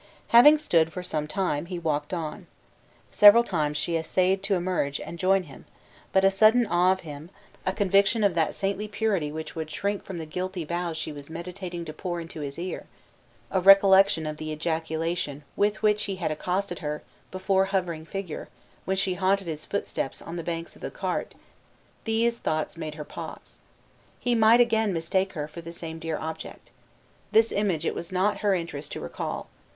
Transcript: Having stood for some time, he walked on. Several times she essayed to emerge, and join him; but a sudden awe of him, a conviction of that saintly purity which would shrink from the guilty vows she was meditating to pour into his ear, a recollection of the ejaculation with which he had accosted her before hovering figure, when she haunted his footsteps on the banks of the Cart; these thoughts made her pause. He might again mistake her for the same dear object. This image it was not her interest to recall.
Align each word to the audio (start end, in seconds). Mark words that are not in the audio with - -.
Having 0.29 0.57
stood 0.57 0.91
for 0.91 1.03
some 1.03 1.27
time, 1.27 1.67
he 1.67 1.77
walked 1.77 2.11
on. 2.11 2.47
Several 3.11 3.43
times 3.43 3.77
she 3.77 3.95
essayed 3.95 4.41
to 4.41 4.55
emerge, 4.55 4.99
and 4.99 5.19
join 5.19 5.43
him; 5.43 5.65
but 6.11 6.25
a 6.25 6.31
sudden 6.31 6.65
awe 6.65 6.91
of 6.91 7.01
him, 7.01 7.29
a 7.67 7.71
conviction 7.71 8.23
of 8.23 8.33
that 8.33 8.55
saintly 8.55 8.87
purity 8.87 9.31
which 9.31 9.55
would 9.55 9.69
shrink 9.69 10.03
from 10.03 10.17
the 10.17 10.25
guilty 10.25 10.65
vows 10.65 10.97
she 10.97 11.11
was 11.11 11.29
meditating 11.29 11.85
to 11.85 11.93
pour 11.93 12.19
into 12.19 12.41
his 12.41 12.57
ear, 12.57 12.87
a 13.51 13.61
recollection 13.61 14.25
of 14.25 14.37
the 14.37 14.51
ejaculation 14.51 15.43
with 15.55 15.83
which 15.83 16.05
he 16.05 16.15
had 16.15 16.31
accosted 16.31 16.79
her 16.79 17.03
before 17.29 17.65
hovering 17.65 18.03
figure, 18.03 18.49
when 18.85 18.97
she 18.97 19.13
haunted 19.13 19.45
his 19.45 19.65
footsteps 19.65 20.19
on 20.19 20.35
the 20.35 20.41
banks 20.41 20.75
of 20.75 20.81
the 20.81 20.89
Cart; 20.89 21.35
these 22.05 22.39
thoughts 22.39 22.75
made 22.75 22.95
her 22.95 23.05
pause. 23.05 23.59
He 24.17 24.33
might 24.33 24.61
again 24.61 24.93
mistake 24.93 25.33
her 25.33 25.47
for 25.47 25.61
the 25.61 25.71
same 25.71 25.99
dear 25.99 26.17
object. 26.17 26.71
This 27.31 27.51
image 27.51 27.85
it 27.85 27.93
was 27.93 28.11
not 28.11 28.39
her 28.39 28.55
interest 28.55 28.91
to 28.93 28.99
recall. 28.99 29.47